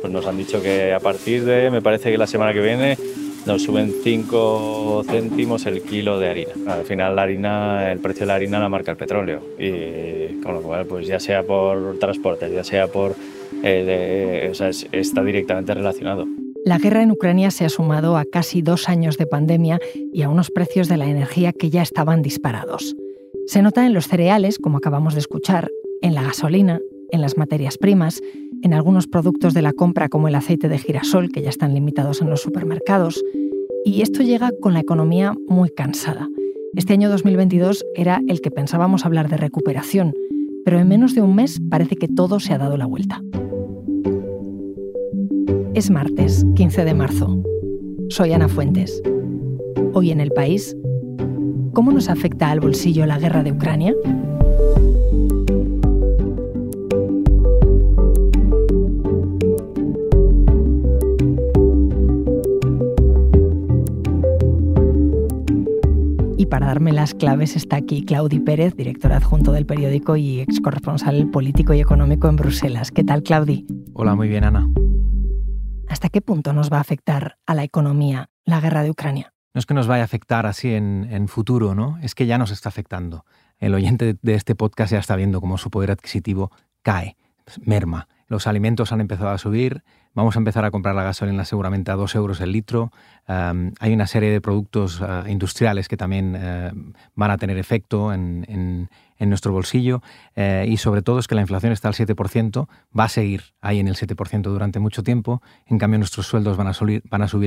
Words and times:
Pues 0.00 0.12
nos 0.12 0.26
han 0.26 0.36
dicho 0.36 0.60
que 0.60 0.92
a 0.92 1.00
partir 1.00 1.44
de, 1.44 1.70
me 1.70 1.80
parece 1.80 2.10
que 2.10 2.18
la 2.18 2.26
semana 2.26 2.52
que 2.52 2.60
viene, 2.60 2.98
nos 3.46 3.62
suben 3.62 3.92
5 4.02 5.04
céntimos 5.06 5.66
el 5.66 5.82
kilo 5.82 6.18
de 6.18 6.28
harina. 6.28 6.52
Al 6.66 6.84
final 6.84 7.16
la 7.16 7.22
harina, 7.22 7.92
el 7.92 7.98
precio 7.98 8.20
de 8.20 8.26
la 8.26 8.34
harina 8.34 8.58
la 8.58 8.68
marca 8.68 8.90
el 8.90 8.96
petróleo 8.96 9.40
y 9.58 10.40
con 10.42 10.54
lo 10.54 10.62
cual 10.62 10.86
pues 10.86 11.06
ya 11.06 11.20
sea 11.20 11.42
por 11.42 11.98
transporte, 11.98 12.50
ya 12.52 12.64
sea 12.64 12.88
por... 12.88 13.14
Eh, 13.62 14.52
está 14.92 15.22
directamente 15.22 15.74
relacionado. 15.74 16.26
La 16.64 16.78
guerra 16.78 17.02
en 17.02 17.10
Ucrania 17.10 17.50
se 17.50 17.66
ha 17.66 17.68
sumado 17.68 18.16
a 18.16 18.24
casi 18.24 18.62
dos 18.62 18.88
años 18.88 19.18
de 19.18 19.26
pandemia 19.26 19.78
y 20.12 20.22
a 20.22 20.30
unos 20.30 20.50
precios 20.50 20.88
de 20.88 20.96
la 20.96 21.06
energía 21.06 21.52
que 21.52 21.68
ya 21.68 21.82
estaban 21.82 22.22
disparados. 22.22 22.96
Se 23.46 23.60
nota 23.60 23.84
en 23.84 23.92
los 23.92 24.08
cereales, 24.08 24.58
como 24.58 24.78
acabamos 24.78 25.12
de 25.12 25.20
escuchar, 25.20 25.70
en 26.00 26.14
la 26.14 26.22
gasolina, 26.22 26.80
en 27.14 27.20
las 27.20 27.38
materias 27.38 27.78
primas, 27.78 28.20
en 28.62 28.74
algunos 28.74 29.06
productos 29.06 29.54
de 29.54 29.62
la 29.62 29.72
compra 29.72 30.08
como 30.08 30.26
el 30.26 30.34
aceite 30.34 30.68
de 30.68 30.78
girasol, 30.78 31.30
que 31.30 31.42
ya 31.42 31.48
están 31.48 31.72
limitados 31.72 32.20
en 32.20 32.28
los 32.28 32.42
supermercados. 32.42 33.24
Y 33.84 34.02
esto 34.02 34.22
llega 34.22 34.50
con 34.60 34.74
la 34.74 34.80
economía 34.80 35.32
muy 35.46 35.70
cansada. 35.70 36.28
Este 36.74 36.92
año 36.92 37.08
2022 37.08 37.84
era 37.94 38.20
el 38.26 38.40
que 38.40 38.50
pensábamos 38.50 39.06
hablar 39.06 39.28
de 39.28 39.36
recuperación, 39.36 40.12
pero 40.64 40.80
en 40.80 40.88
menos 40.88 41.14
de 41.14 41.22
un 41.22 41.36
mes 41.36 41.60
parece 41.70 41.94
que 41.94 42.08
todo 42.08 42.40
se 42.40 42.52
ha 42.52 42.58
dado 42.58 42.76
la 42.76 42.86
vuelta. 42.86 43.22
Es 45.74 45.90
martes, 45.90 46.44
15 46.56 46.84
de 46.84 46.94
marzo. 46.94 47.42
Soy 48.08 48.32
Ana 48.32 48.48
Fuentes. 48.48 49.00
Hoy 49.92 50.10
en 50.10 50.20
el 50.20 50.32
país, 50.32 50.76
¿cómo 51.74 51.92
nos 51.92 52.08
afecta 52.08 52.50
al 52.50 52.58
bolsillo 52.58 53.06
la 53.06 53.20
guerra 53.20 53.44
de 53.44 53.52
Ucrania? 53.52 53.94
Y 66.44 66.46
para 66.46 66.66
darme 66.66 66.92
las 66.92 67.14
claves 67.14 67.56
está 67.56 67.76
aquí 67.76 68.04
Claudi 68.04 68.38
Pérez, 68.38 68.76
director 68.76 69.14
adjunto 69.14 69.50
del 69.52 69.64
periódico 69.64 70.14
y 70.14 70.40
ex 70.40 70.60
corresponsal 70.60 71.30
político 71.30 71.72
y 71.72 71.80
económico 71.80 72.28
en 72.28 72.36
Bruselas. 72.36 72.90
¿Qué 72.90 73.02
tal, 73.02 73.22
Claudi? 73.22 73.66
Hola, 73.94 74.14
muy 74.14 74.28
bien, 74.28 74.44
Ana. 74.44 74.68
¿Hasta 75.88 76.10
qué 76.10 76.20
punto 76.20 76.52
nos 76.52 76.70
va 76.70 76.76
a 76.76 76.80
afectar 76.82 77.38
a 77.46 77.54
la 77.54 77.64
economía 77.64 78.28
la 78.44 78.60
guerra 78.60 78.82
de 78.82 78.90
Ucrania? 78.90 79.32
No 79.54 79.58
es 79.58 79.64
que 79.64 79.72
nos 79.72 79.86
vaya 79.86 80.02
a 80.02 80.04
afectar 80.04 80.44
así 80.44 80.74
en, 80.74 81.28
futuro, 81.28 81.74
¿no? 81.74 81.96
Es 82.02 82.14
que 82.14 82.26
ya 82.26 82.36
nos 82.36 82.50
está 82.50 82.68
afectando. 82.68 83.24
El 83.58 83.72
oyente 83.72 84.18
de 84.20 84.34
este 84.34 84.54
podcast 84.54 84.92
ya 84.92 84.98
está 84.98 85.16
viendo 85.16 85.40
cómo 85.40 85.56
su 85.56 85.70
poder 85.70 85.92
adquisitivo 85.92 86.50
cae, 86.82 87.16
merma. 87.62 88.06
Los 88.26 88.46
alimentos 88.46 88.92
han 88.92 89.00
empezado 89.00 89.30
a 89.30 89.38
subir, 89.38 89.82
vamos 90.14 90.36
a 90.36 90.38
empezar 90.38 90.64
a 90.64 90.70
comprar 90.70 90.94
la 90.94 91.02
gasolina 91.02 91.44
seguramente 91.44 91.90
a 91.90 91.94
2 91.94 92.14
euros 92.14 92.40
el 92.40 92.52
litro. 92.52 92.92
hay 93.26 93.92
una 93.92 94.06
serie 94.06 94.30
de 94.30 94.40
productos 94.40 95.00
ah, 95.02 95.24
industriales 95.28 95.88
que 95.88 95.96
también 95.96 96.34
eh, 96.36 96.72
van 97.14 97.30
a 97.30 97.38
tener 97.38 97.58
efecto 97.58 98.12
en, 98.12 98.88
en 99.18 99.28
nuestro 99.28 99.52
bolsillo 99.52 100.02
eh, 100.36 100.66
y 100.68 100.76
sobre 100.76 101.02
todo 101.02 101.18
es 101.18 101.26
que 101.26 101.34
la 101.34 101.40
inflación 101.40 101.72
está 101.72 101.88
al 101.88 101.94
7%, 101.94 102.68
va 102.98 103.04
a 103.04 103.08
seguir 103.08 103.54
ahí 103.60 103.80
en 103.80 103.88
el 103.88 103.96
7% 103.96 104.42
durante 104.42 104.78
mucho 104.78 105.02
tiempo, 105.02 105.42
en 105.66 105.78
cambio 105.78 105.98
nuestros 105.98 106.26
sueldos 106.26 106.56
van 106.56 106.68
a, 106.68 106.74
subir, 106.74 107.02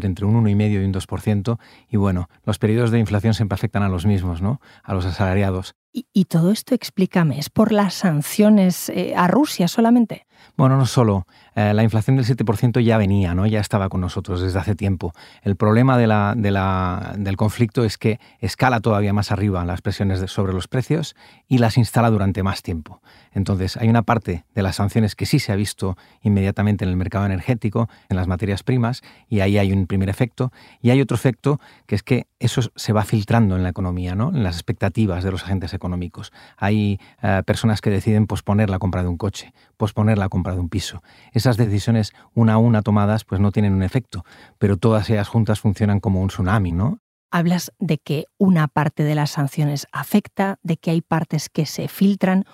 entre 0.06 0.26
un 0.26 0.44
1,5% 0.44 0.72
y 0.72 0.78
un 0.78 0.94
2% 0.94 1.60
y 1.90 1.98
bueno, 1.98 2.30
los 2.44 2.60
periodos 2.60 2.92
de 2.92 3.00
inflación 3.00 3.34
siempre 3.34 3.56
afectan 3.56 3.84
a 3.84 3.90
los 3.90 4.06
mismos, 4.06 4.42
¿no? 4.42 4.62
a 4.84 4.94
los 4.94 5.06
asalariados. 5.06 5.76
Y, 6.14 6.26
todo 6.26 6.52
esto, 6.52 6.76
explícame, 6.76 7.40
¿es 7.40 7.50
por 7.50 7.72
las 7.72 7.96
sanciones 7.96 8.90
eh, 8.90 9.16
a 9.18 9.28
Rusia 9.28 9.68
solamente? 9.68 10.27
Bueno, 10.56 10.78
no 10.78 10.86
solo. 10.86 11.28
Eh, 11.56 11.74
la 11.74 11.84
inflación 11.84 12.18
del 12.18 12.26
7% 12.26 12.80
ya 12.82 12.98
venía, 12.98 13.34
¿no? 13.34 13.46
ya 13.46 13.60
estaba 13.60 13.90
con 13.90 14.02
nosotros 14.02 14.42
desde 14.42 14.60
hace 14.60 14.76
tiempo. 14.76 15.14
El 15.42 15.56
problema 15.56 15.98
de 15.98 16.08
del 16.08 17.38
conflicto 17.38 17.84
es 17.84 17.98
que 17.98 18.20
escala 18.40 18.80
todavía 18.80 19.14
más 19.14 19.32
arriba 19.32 19.66
las 19.66 19.82
presiones 19.82 20.20
sobre 20.32 20.54
los 20.54 20.68
precios 20.68 21.16
y 21.48 21.58
las 21.58 21.78
instala 21.78 22.10
durante 22.10 22.44
más 22.44 22.62
tiempo. 22.62 23.02
Entonces, 23.34 23.78
hay 23.78 23.90
una 23.90 24.04
parte 24.04 24.46
de 24.56 24.62
las 24.64 24.78
sanciones 24.78 25.16
que 25.16 25.26
sí 25.26 25.40
se 25.40 25.52
ha 25.52 25.56
visto 25.56 25.98
inmediatamente 26.22 26.86
en 26.86 26.90
el 26.90 26.96
mercado 26.96 27.26
energético, 27.26 27.90
en 28.10 28.18
las 28.18 28.28
materias 28.28 28.64
primas, 28.64 29.02
y 29.30 29.42
ahí 29.42 29.58
hay 29.58 29.72
un 29.72 29.88
primer 29.88 30.10
efecto. 30.10 30.52
Y 30.82 30.90
hay 30.90 31.02
otro 31.02 31.16
efecto 31.16 31.60
que 31.86 31.96
es 31.96 32.04
que 32.04 32.28
eso 32.40 32.62
se 32.76 32.94
va 32.94 33.04
filtrando 33.04 33.56
en 33.56 33.64
la 33.64 33.70
economía, 33.70 34.16
¿no? 34.16 34.30
en 34.30 34.44
las 34.44 34.56
expectativas 34.56 35.24
de 35.24 35.32
los 35.32 35.44
agentes 35.44 35.74
económicos. 35.74 36.32
Hay 36.58 37.00
eh, 37.22 37.44
personas 37.46 37.82
que 37.82 37.90
deciden 37.90 38.28
posponer 38.28 38.70
la 38.70 38.80
compra 38.80 39.04
de 39.04 39.10
un 39.10 39.18
coche, 39.18 39.54
posponer 39.78 40.18
la 40.18 40.30
compra 40.30 40.54
de 40.54 40.60
un 40.60 40.70
piso. 40.70 41.02
Esas 41.32 41.58
decisiones 41.58 42.14
una 42.34 42.54
a 42.54 42.58
una 42.58 42.82
tomadas 42.82 43.24
pues 43.24 43.40
no 43.40 43.52
tienen 43.52 43.74
un 43.74 43.84
efecto, 43.84 44.26
pero 44.58 44.78
todas 44.78 45.10
ellas 45.10 45.28
juntas 45.28 45.60
funcionan 45.60 46.00
como 46.00 46.22
un 46.22 46.28
tsunami, 46.28 46.72
¿no? 46.72 47.00
Hablas 47.32 47.74
de 47.80 47.98
que 47.98 48.26
una 48.38 48.68
parte 48.68 49.04
de 49.04 49.16
las 49.16 49.32
sanciones 49.32 49.88
afecta, 49.92 50.60
de 50.64 50.78
que 50.78 50.92
hay 50.92 51.02
partes 51.02 51.50
que 51.50 51.66
se 51.66 51.88
filtran 51.88 52.46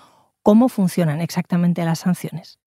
¿Cómo 0.44 0.68
funcionan 0.68 1.22
exactamente 1.22 1.82
las 1.86 2.00
sanciones? 2.00 2.58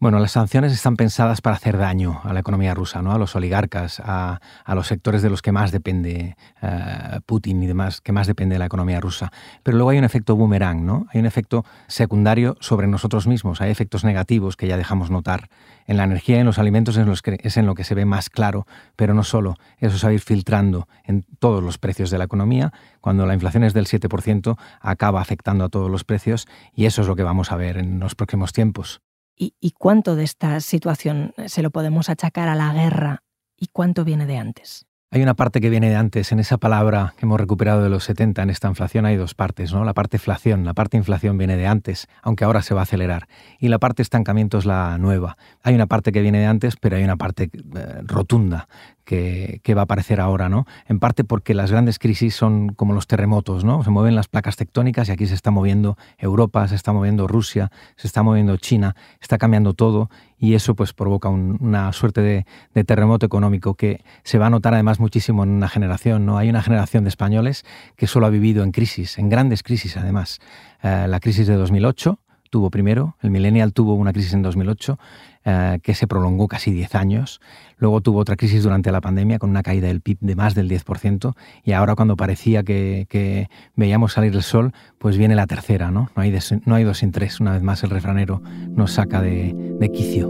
Bueno, 0.00 0.20
las 0.20 0.30
sanciones 0.30 0.72
están 0.72 0.94
pensadas 0.94 1.40
para 1.40 1.56
hacer 1.56 1.76
daño 1.76 2.20
a 2.22 2.32
la 2.32 2.38
economía 2.38 2.72
rusa, 2.72 3.02
¿no? 3.02 3.10
a 3.10 3.18
los 3.18 3.34
oligarcas, 3.34 4.00
a, 4.04 4.38
los 4.68 4.86
sectores 4.86 5.22
de 5.22 5.30
los 5.30 5.42
que 5.42 5.50
más 5.50 5.72
depende 5.72 6.36
eh, 6.62 7.20
Putin 7.26 7.60
y 7.64 7.66
demás, 7.66 8.00
que 8.00 8.12
más 8.12 8.28
depende 8.28 8.54
de 8.54 8.60
la 8.60 8.66
economía 8.66 9.00
rusa. 9.00 9.32
Pero 9.64 9.76
luego 9.76 9.90
hay 9.90 9.98
un 9.98 10.04
efecto 10.04 10.36
boomerang, 10.36 10.86
¿no? 10.86 11.08
hay 11.12 11.18
un 11.18 11.26
efecto 11.26 11.64
secundario 11.88 12.56
sobre 12.60 12.86
nosotros 12.86 13.26
mismos, 13.26 13.60
hay 13.60 13.72
efectos 13.72 14.04
negativos 14.04 14.56
que 14.56 14.68
ya 14.68 14.76
dejamos 14.76 15.10
notar. 15.10 15.48
En 15.84 15.96
la 15.96 16.04
energía 16.04 16.36
y 16.36 16.40
en 16.40 16.46
los 16.46 16.60
alimentos 16.60 16.96
es 16.96 17.04
los 17.04 17.20
que, 17.20 17.40
es 17.42 17.56
en 17.56 17.66
lo 17.66 17.74
que 17.74 17.82
se 17.82 17.96
ve 17.96 18.04
más 18.04 18.30
claro, 18.30 18.68
pero 18.94 19.14
no 19.14 19.24
solo, 19.24 19.56
eso 19.78 19.98
se 19.98 20.06
va 20.06 20.10
a 20.12 20.14
ir 20.14 20.20
filtrando 20.20 20.86
en 21.02 21.26
todos 21.40 21.60
los 21.60 21.78
precios 21.78 22.10
de 22.10 22.18
la 22.18 22.24
economía. 22.24 22.72
Cuando 23.00 23.26
la 23.26 23.34
inflación 23.34 23.64
es 23.64 23.74
del 23.74 23.86
7%, 23.86 24.56
acaba 24.80 25.20
afectando 25.20 25.64
a 25.64 25.68
todos 25.70 25.90
los 25.90 26.04
precios 26.04 26.46
y 26.72 26.86
eso 26.86 27.02
es 27.02 27.08
lo 27.08 27.16
que 27.16 27.24
vamos 27.24 27.50
a 27.50 27.56
ver 27.56 27.78
en 27.78 27.98
los 27.98 28.14
próximos 28.14 28.52
tiempos. 28.52 29.02
¿Y, 29.38 29.70
cuánto 29.78 30.16
de 30.16 30.24
esta 30.24 30.60
situación 30.60 31.32
se 31.46 31.62
lo 31.62 31.70
podemos 31.70 32.10
achacar 32.10 32.48
a 32.48 32.56
la 32.56 32.72
guerra 32.72 33.22
y 33.56 33.68
cuánto 33.68 34.04
viene 34.04 34.26
de 34.26 34.36
antes? 34.36 34.84
Hay 35.10 35.22
una 35.22 35.34
parte 35.34 35.62
que 35.62 35.70
viene 35.70 35.88
de 35.88 35.96
antes. 35.96 36.32
En 36.32 36.38
esa 36.38 36.58
palabra 36.58 37.14
que 37.16 37.24
hemos 37.24 37.40
recuperado 37.40 37.82
de 37.82 37.88
los 37.88 38.04
70, 38.04 38.42
en 38.42 38.50
esta 38.50 38.68
inflación 38.68 39.06
hay 39.06 39.16
dos 39.16 39.34
partes, 39.34 39.72
¿no? 39.72 39.84
La 39.84 39.94
parte 39.94 40.18
inflación, 40.18 40.66
la 40.66 40.74
parte 40.74 40.98
inflación 40.98 41.38
viene 41.38 41.56
de 41.56 41.66
antes, 41.66 42.08
aunque 42.20 42.44
ahora 42.44 42.60
se 42.60 42.74
va 42.74 42.80
a 42.80 42.82
acelerar. 42.82 43.26
Y 43.58 43.68
la 43.68 43.78
parte 43.78 44.02
estancamiento 44.02 44.58
es 44.58 44.66
la 44.66 44.98
nueva. 44.98 45.38
Hay 45.62 45.74
una 45.74 45.86
parte 45.86 46.12
que 46.12 46.20
viene 46.20 46.40
de 46.40 46.46
antes, 46.46 46.76
pero 46.76 46.96
hay 46.96 47.04
una 47.04 47.16
parte 47.16 47.44
eh, 47.44 48.00
rotunda 48.02 48.68
que, 49.08 49.74
va 49.74 49.82
a 49.82 49.84
aparecer 49.84 50.20
ahora, 50.20 50.50
¿no? 50.50 50.66
En 50.86 50.98
parte 50.98 51.24
porque 51.24 51.54
las 51.54 51.70
grandes 51.70 51.98
crisis 51.98 52.34
son 52.34 52.68
como 52.68 52.92
los 52.92 53.06
terremotos, 53.06 53.64
¿no? 53.64 53.82
Se 53.82 53.88
mueven 53.88 54.14
las 54.14 54.28
placas 54.28 54.56
tectónicas 54.56 55.08
y 55.08 55.12
aquí 55.12 55.26
se 55.26 55.34
está 55.34 55.50
moviendo 55.50 55.96
Europa, 56.18 56.68
se 56.68 56.74
está 56.74 56.92
moviendo 56.92 57.26
Rusia, 57.26 57.70
se 57.96 58.06
está 58.06 58.22
moviendo 58.22 58.58
China, 58.58 58.96
está 59.20 59.38
cambiando 59.38 59.72
todo 59.72 60.10
y 60.38 60.54
eso 60.54 60.74
pues 60.74 60.92
provoca 60.92 61.30
una 61.30 61.90
suerte 61.94 62.20
de, 62.20 62.84
terremoto 62.84 63.24
económico 63.24 63.74
que 63.74 64.04
se 64.24 64.38
va 64.38 64.46
a 64.46 64.50
notar 64.50 64.74
además 64.74 65.00
muchísimo 65.00 65.42
en 65.42 65.50
una 65.50 65.68
generación, 65.68 66.26
¿no? 66.26 66.36
Hay 66.36 66.50
una 66.50 66.62
generación 66.62 67.04
de 67.04 67.08
españoles 67.08 67.64
que 67.96 68.06
solo 68.06 68.26
ha 68.26 68.30
vivido 68.30 68.62
en 68.62 68.72
crisis, 68.72 69.18
en 69.18 69.30
grandes 69.30 69.62
crisis 69.62 69.96
además. 69.96 70.38
Eh, 70.82 71.06
la 71.08 71.18
crisis 71.18 71.46
de 71.46 71.54
2008, 71.54 72.20
tuvo 72.48 72.70
primero, 72.70 73.16
el 73.22 73.30
millennial 73.30 73.72
tuvo 73.72 73.94
una 73.94 74.12
crisis 74.12 74.34
en 74.34 74.42
2008 74.42 74.98
eh, 75.44 75.78
que 75.82 75.94
se 75.94 76.06
prolongó 76.06 76.48
casi 76.48 76.70
10 76.72 76.94
años, 76.94 77.40
luego 77.78 78.00
tuvo 78.00 78.18
otra 78.18 78.36
crisis 78.36 78.62
durante 78.62 78.92
la 78.92 79.00
pandemia 79.00 79.38
con 79.38 79.50
una 79.50 79.62
caída 79.62 79.86
del 79.88 80.00
PIB 80.00 80.18
de 80.20 80.36
más 80.36 80.54
del 80.54 80.68
10% 80.68 81.34
y 81.64 81.72
ahora 81.72 81.94
cuando 81.94 82.16
parecía 82.16 82.62
que, 82.62 83.48
veíamos 83.76 84.12
salir 84.12 84.34
el 84.34 84.42
sol, 84.42 84.72
pues 84.98 85.16
viene 85.16 85.34
la 85.34 85.46
tercera, 85.46 85.90
¿no? 85.90 86.10
No 86.14 86.22
hay, 86.22 86.36
no 86.66 86.74
hay 86.74 86.84
dos 86.84 86.98
sin 86.98 87.12
tres, 87.12 87.40
una 87.40 87.52
vez 87.52 87.62
más 87.62 87.82
el 87.82 87.90
refranero 87.90 88.42
nos 88.70 88.92
saca 88.92 89.22
de, 89.22 89.90
quicio. 89.92 90.28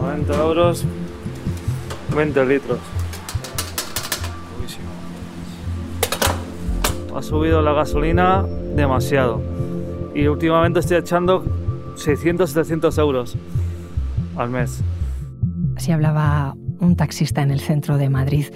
90 0.00 0.34
euros, 0.42 0.84
20 2.16 2.46
litros. 2.46 2.78
Ha 7.14 7.22
subido 7.22 7.60
la 7.60 7.72
gasolina 7.72 8.46
demasiado. 8.74 9.40
Y 10.14 10.26
últimamente 10.26 10.80
estoy 10.80 10.98
echando 10.98 11.44
600, 11.96 12.50
700 12.50 12.98
euros 12.98 13.36
al 14.36 14.50
mes. 14.50 14.82
Así 15.76 15.92
hablaba 15.92 16.54
un 16.80 16.96
taxista 16.96 17.42
en 17.42 17.50
el 17.50 17.60
centro 17.60 17.96
de 17.96 18.10
Madrid. 18.10 18.46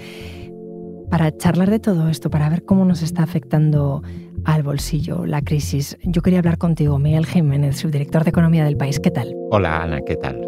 Para 1.09 1.35
charlar 1.35 1.69
de 1.69 1.79
todo 1.79 2.09
esto, 2.09 2.29
para 2.29 2.49
ver 2.49 2.65
cómo 2.65 2.83
nos 2.85 3.01
está 3.01 3.23
afectando 3.23 4.01
al 4.43 4.63
bolsillo 4.63 5.25
la 5.25 5.41
crisis, 5.41 5.97
yo 6.03 6.21
quería 6.21 6.39
hablar 6.39 6.57
contigo, 6.57 6.99
Miguel 6.99 7.25
Jiménez, 7.25 7.77
subdirector 7.77 8.23
de 8.23 8.31
Economía 8.31 8.65
del 8.65 8.77
país. 8.77 8.99
¿Qué 8.99 9.11
tal? 9.11 9.33
Hola, 9.51 9.83
Ana, 9.83 10.01
¿qué 10.01 10.15
tal? 10.15 10.41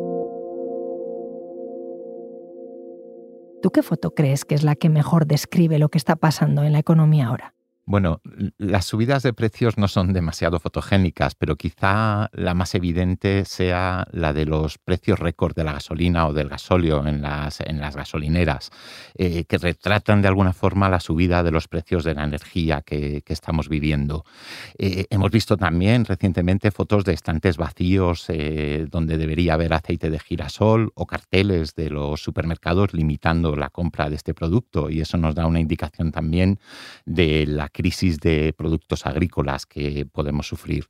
¿Tú 3.62 3.72
qué 3.72 3.82
foto 3.82 4.12
crees 4.12 4.46
que 4.46 4.56
es 4.56 4.64
la 4.64 4.76
que 4.76 4.90
mejor 4.90 5.26
describe 5.26 5.80
lo 5.80 5.90
que 5.90 5.98
está 5.98 6.16
pasando 6.16 6.64
en 6.64 6.74
la 6.74 6.80
economía 6.80 7.28
ahora? 7.28 7.57
Bueno, 7.90 8.20
las 8.58 8.84
subidas 8.84 9.24
de 9.24 9.32
precios 9.32 9.78
no 9.78 9.88
son 9.88 10.12
demasiado 10.12 10.60
fotogénicas, 10.60 11.36
pero 11.36 11.56
quizá 11.56 12.30
la 12.34 12.54
más 12.54 12.76
evidente 12.76 13.46
sea 13.46 14.06
la 14.12 14.34
de 14.34 14.46
los 14.46 14.78
precios 14.78 15.18
récord 15.20 15.56
de 15.56 15.64
la 15.64 15.72
gasolina 15.72 16.28
o 16.28 16.34
del 16.34 16.50
gasóleo 16.50 17.08
en 17.08 17.22
las, 17.22 17.62
en 17.62 17.80
las 17.80 17.96
gasolineras, 17.96 18.72
eh, 19.16 19.46
que 19.46 19.58
retratan 19.58 20.22
de 20.22 20.28
alguna 20.28 20.52
forma 20.52 20.90
la 20.90 21.00
subida 21.00 21.44
de 21.44 21.52
los 21.52 21.70
precios 21.70 22.04
de 22.04 22.14
la 22.14 22.26
energía 22.26 22.82
que, 22.82 23.24
estamos 23.26 23.70
viviendo. 23.70 24.26
Eh, 24.78 25.06
hemos 25.10 25.32
visto 25.32 25.56
también 25.56 26.04
recientemente 26.04 26.72
fotos 26.72 27.06
de 27.06 27.14
estantes 27.14 27.56
vacíos 27.56 28.26
eh, 28.28 28.86
donde 28.92 29.18
debería 29.18 29.54
haber 29.54 29.74
aceite 29.74 30.10
de 30.10 30.20
girasol 30.20 30.92
o 30.94 31.06
carteles 31.06 31.74
de 31.76 31.90
los 31.90 32.22
supermercados 32.22 32.94
limitando 32.94 33.56
la 33.56 33.70
compra 33.70 34.10
de 34.10 34.18
este 34.18 34.34
producto 34.34 34.90
y 34.90 35.00
eso 35.00 35.16
nos 35.18 35.36
da 35.36 35.46
una 35.46 35.62
indicación 35.62 36.12
también 36.12 36.60
de 37.06 37.46
la 37.48 37.70
crisis 37.78 38.20
de 38.20 38.54
productos 38.58 39.06
agrícolas 39.06 39.68
que 39.68 40.08
podemos 40.12 40.48
sufrir. 40.48 40.88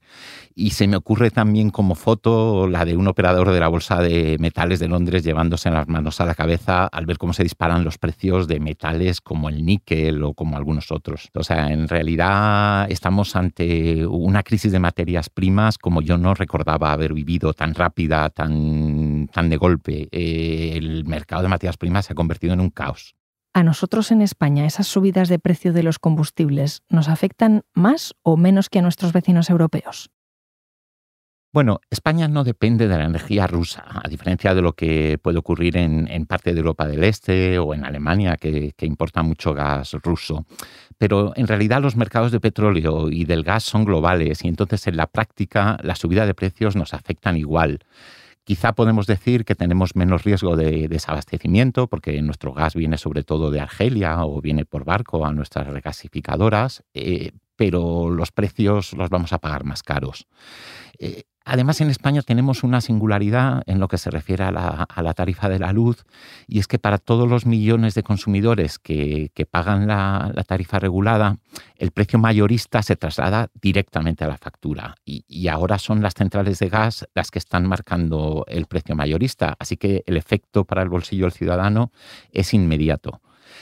Y 0.56 0.70
se 0.70 0.88
me 0.88 0.96
ocurre 0.96 1.32
también 1.32 1.70
como 1.70 1.96
foto 1.96 2.66
la 2.66 2.86
de 2.86 2.96
un 2.96 3.10
operador 3.10 3.52
de 3.52 3.60
la 3.60 3.68
Bolsa 3.68 4.02
de 4.02 4.38
Metales 4.40 4.80
de 4.80 4.88
Londres 4.88 5.26
llevándose 5.26 5.70
las 5.70 5.90
manos 5.90 6.22
a 6.22 6.26
la 6.26 6.34
cabeza 6.34 6.88
al 6.88 7.06
ver 7.06 7.18
cómo 7.18 7.34
se 7.34 7.44
disparan 7.44 7.84
los 7.84 7.98
precios 7.98 8.48
de 8.48 8.62
metales 8.62 9.20
como 9.20 9.50
el 9.50 9.66
níquel 9.66 10.24
o 10.24 10.34
como 10.34 10.56
algunos 10.56 10.94
otros. 10.94 11.30
O 11.34 11.44
sea, 11.44 11.74
en 11.74 11.90
realidad 11.90 12.90
estamos 12.90 13.36
ante 13.36 14.08
una 14.08 14.42
crisis 14.44 14.72
de 14.72 14.80
materias 14.80 15.30
primas 15.30 15.78
como 15.78 16.02
yo 16.02 16.18
no 16.18 16.36
recordaba 16.36 16.94
haber 16.94 17.14
vivido 17.14 17.54
tan 17.54 17.74
rápida, 17.76 18.30
tan, 18.30 19.28
tan 19.28 19.50
de 19.50 19.58
golpe. 19.58 20.08
Eh, 20.12 20.72
el 20.76 21.04
mercado 21.04 21.42
de 21.42 21.50
materias 21.50 21.76
primas 21.76 22.06
se 22.06 22.14
ha 22.14 22.16
convertido 22.16 22.54
en 22.54 22.62
un 22.62 22.70
caos. 22.70 23.17
¿A 23.58 23.64
nosotros 23.64 24.12
en 24.12 24.22
España 24.22 24.68
esas 24.68 24.86
subidas 24.86 25.30
de 25.30 25.40
precio 25.40 25.74
de 25.74 25.82
los 25.82 25.98
combustibles 25.98 26.84
nos 26.90 27.10
afectan 27.10 27.64
más 27.74 28.14
o 28.22 28.38
menos 28.38 28.70
que 28.70 28.78
a 28.78 28.84
nuestros 28.84 29.14
vecinos 29.14 29.50
europeos? 29.50 30.12
Bueno, 31.52 31.80
España 31.90 32.28
no 32.28 32.44
depende 32.44 32.88
de 32.88 32.96
la 32.96 33.06
energía 33.06 33.48
rusa, 33.48 33.84
a 33.88 34.08
diferencia 34.08 34.54
de 34.54 34.62
lo 34.62 34.74
que 34.74 35.18
puede 35.18 35.40
ocurrir 35.40 35.76
en, 35.76 36.28
parte 36.28 36.54
de 36.54 36.60
Europa 36.60 36.88
del 36.88 37.04
Este 37.04 37.58
o 37.58 37.74
en 37.74 37.84
Alemania, 37.84 38.38
que, 38.38 38.76
importa 38.82 39.24
mucho 39.24 39.56
gas 39.56 39.94
ruso. 40.04 40.46
Pero 41.00 41.34
en 41.36 41.48
realidad 41.48 41.82
los 41.82 41.96
mercados 41.96 42.32
de 42.32 42.40
petróleo 42.40 43.10
y 43.10 43.26
del 43.26 43.42
gas 43.42 43.64
son 43.64 43.86
globales 43.86 44.46
y 44.46 44.50
entonces 44.50 44.86
en 44.86 44.98
la 44.98 45.08
práctica 45.08 45.80
la 45.82 45.96
subida 45.96 46.28
de 46.28 46.36
precios 46.36 46.76
nos 46.76 46.94
afectan 46.94 47.36
igual. 47.36 47.80
Quizá 48.48 48.72
podemos 48.72 49.08
decir 49.08 49.44
que 49.44 49.56
tenemos 49.56 49.98
menos 49.98 50.24
riesgo 50.24 50.56
de 50.56 50.88
desabastecimiento 50.88 51.88
porque 51.88 52.22
nuestro 52.22 52.54
gas 52.54 52.76
viene 52.76 52.98
sobre 52.98 53.26
todo 53.26 53.52
de 53.52 53.60
Argelia 53.60 54.24
o 54.24 54.40
viene 54.40 54.64
por 54.64 54.86
barco 54.86 55.26
a 55.26 55.34
nuestras 55.34 55.68
regasificadoras, 55.68 56.86
eh, 56.94 57.34
pero 57.58 58.10
los 58.10 58.32
precios 58.32 58.94
los 58.94 59.10
vamos 59.10 59.34
a 59.34 59.40
pagar 59.40 59.66
más 59.66 59.84
caros. 59.84 60.28
Eh, 60.98 61.24
Además, 61.50 61.80
en 61.80 61.90
España 61.90 62.22
tenemos 62.24 62.64
una 62.64 62.82
singularidad 62.82 63.64
en 63.68 63.80
lo 63.80 63.88
que 63.88 63.98
se 63.98 64.12
refiere 64.12 64.44
a 64.44 64.52
la, 64.52 65.14
tarifa 65.14 65.48
de 65.48 65.60
la 65.60 65.72
luz, 65.72 66.04
y 66.46 66.60
es 66.60 66.68
que 66.68 66.78
para 66.78 66.98
todos 66.98 67.30
los 67.30 67.46
millones 67.46 67.94
de 67.94 68.04
consumidores 68.04 68.80
que, 68.80 69.32
pagan 69.50 69.88
la, 69.88 70.44
tarifa 70.46 70.78
regulada, 70.78 71.38
el 71.78 71.92
precio 71.92 72.20
mayorista 72.20 72.84
se 72.84 72.98
traslada 72.98 73.48
directamente 73.62 74.26
a 74.26 74.28
la 74.28 74.38
factura. 74.38 74.96
y 75.06 75.48
ahora 75.48 75.80
son 75.80 76.02
las 76.02 76.16
centrales 76.16 76.60
de 76.60 76.68
gas 76.68 77.08
las 77.16 77.32
que 77.32 77.40
están 77.40 77.66
marcando 77.66 78.44
el 78.50 78.66
precio 78.66 78.94
mayorista, 78.98 79.56
así 79.58 79.78
que 79.78 80.04
el 80.06 80.18
efecto 80.18 80.66
para 80.66 80.82
el 80.82 80.90
bolsillo 80.90 81.24
del 81.24 81.32
ciudadano 81.32 81.94
es 82.34 82.54
inmediato. 82.54 83.22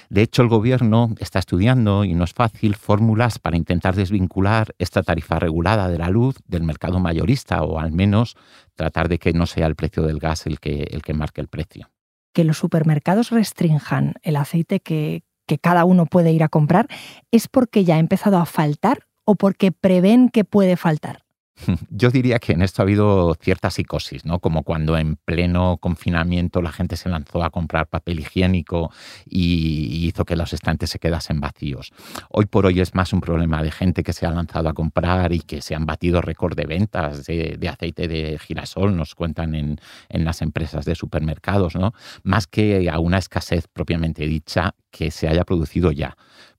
De 0.10 0.22
hecho, 0.22 0.42
el 0.42 0.48
gobierno 0.48 1.16
está 1.20 1.40
estudiando, 1.40 2.04
y 2.04 2.14
no 2.14 2.24
es 2.24 2.34
fácil, 2.34 2.76
fórmulas 2.76 3.40
para 3.40 3.58
intentar 3.58 3.96
desvincular 3.96 4.74
esta 4.78 5.04
tarifa 5.04 5.40
regulada 5.40 5.90
de 5.90 5.98
la 5.98 6.10
luz 6.10 6.36
del 6.48 6.64
mercado 6.64 7.00
mayorista 7.00 7.64
o 7.64 7.80
al 7.80 7.92
menos 7.92 8.36
tratar 8.76 9.10
de 9.10 9.20
que 9.20 9.34
no 9.34 9.46
sea 9.46 9.68
el 9.68 9.76
precio 9.76 10.04
del 10.04 10.20
gas 10.20 10.46
el 10.46 10.60
que, 10.60 10.88
el 10.92 11.02
que 11.02 11.14
marque 11.14 11.42
el 11.42 11.48
precio. 11.48 11.90
Que 12.34 12.44
los 12.44 12.58
supermercados 12.58 13.32
restrinjan 13.32 14.16
el 14.22 14.36
aceite 14.36 14.80
que, 14.80 15.24
que 15.48 15.58
cada 15.58 15.86
uno 15.86 16.06
puede 16.06 16.32
ir 16.32 16.44
a 16.44 16.50
comprar 16.50 16.88
es 17.32 17.48
porque 17.48 17.84
ya 17.84 17.96
ha 17.96 18.00
empezado 18.00 18.38
a 18.38 18.46
faltar 18.46 19.08
o 19.24 19.36
porque 19.36 19.72
prevén 19.72 20.30
que 20.30 20.44
puede 20.44 20.78
faltar. 20.78 21.25
Yo 21.90 22.12
diría 22.12 22.40
que 22.40 22.54
en 22.54 22.62
esto 22.62 22.82
ha 22.82 22.84
habido 22.84 23.34
cierta 23.36 23.70
psicosis, 23.70 24.26
¿no? 24.26 24.40
Como 24.40 24.64
cuando 24.64 24.98
en 24.98 25.16
pleno 25.16 25.78
confinamiento 25.78 26.62
la 26.62 26.72
gente 26.72 26.98
se 26.98 27.10
lanzó 27.10 27.44
a 27.44 27.50
comprar 27.50 27.88
papel 27.88 28.20
higiénico 28.20 28.92
y 29.26 30.06
hizo 30.06 30.26
que 30.26 30.36
los 30.36 30.54
estantes 30.54 30.90
se 30.90 31.00
quedasen 31.00 31.40
vacíos. 31.40 31.92
Hoy 32.30 32.46
por 32.46 32.66
hoy 32.66 32.82
es 32.82 32.94
más 32.94 33.14
un 33.14 33.22
problema 33.22 33.64
de 33.64 33.72
gente 33.72 34.04
que 34.04 34.14
se 34.14 34.26
ha 34.26 34.32
lanzado 34.32 34.70
a 34.70 34.74
comprar 34.74 35.32
y 35.32 35.40
que 35.40 35.62
se 35.62 35.76
han 35.76 35.86
batido 35.86 36.22
récord 36.22 36.56
de 36.56 36.66
ventas 36.66 37.26
de, 37.26 37.70
aceite 37.70 38.08
de 38.08 38.38
girasol, 38.38 38.96
nos 38.96 39.16
cuentan 39.16 39.56
en, 39.56 39.80
en 40.10 40.26
las 40.26 40.42
empresas 40.42 40.86
de 40.86 40.96
supermercados, 40.96 41.76
¿no? 41.76 41.94
Más 42.24 42.48
que 42.48 42.90
a 42.90 43.00
una 43.00 43.18
escasez 43.18 43.68
propiamente 43.68 44.28
dicha 44.28 44.76
que 44.92 45.12
se 45.12 45.28
haya 45.28 45.46
producido 45.46 45.92
ya 45.92 46.16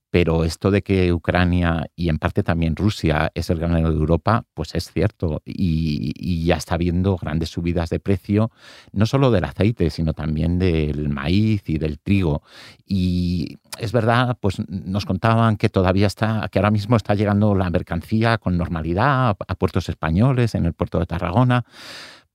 pero 0.09 0.43
esto 0.43 0.71
de 0.71 0.81
que 0.81 1.11
Ucrania 1.11 1.87
y 1.95 2.09
en 2.09 2.17
parte 2.17 2.41
también 2.41 2.75
Rusia 2.75 3.31
es 3.35 3.49
el 3.49 3.59
granero 3.59 3.89
de 3.89 3.97
Europa, 3.97 4.45
pues 4.53 4.73
es 4.73 4.91
cierto. 4.91 5.41
Y, 5.45 6.45
ya 6.45 6.55
está 6.55 6.75
habiendo 6.75 7.17
grandes 7.17 7.49
subidas 7.49 7.89
de 7.89 7.99
precio, 7.99 8.51
no 8.93 9.05
solo 9.05 9.31
del 9.31 9.43
aceite, 9.43 9.89
sino 9.89 10.13
también 10.13 10.59
del 10.59 11.09
maíz 11.09 11.67
y 11.67 11.77
del 11.77 11.99
trigo. 11.99 12.41
Y 12.85 13.57
es 13.79 13.91
verdad, 13.91 14.37
pues 14.39 14.61
nos 14.69 15.05
contaban 15.05 15.57
que 15.57 15.67
todavía 15.67 16.07
está, 16.07 16.47
que 16.49 16.59
ahora 16.59 16.71
mismo 16.71 16.95
está 16.95 17.15
llegando 17.15 17.53
la 17.53 17.69
mercancía 17.69 18.37
con 18.37 18.57
normalidad 18.57 19.35
a 19.45 19.55
puertos 19.55 19.89
españoles, 19.89 20.55
en 20.55 20.65
el 20.65 20.73
puerto 20.73 20.99
de 20.99 21.05
Tarragona 21.05 21.65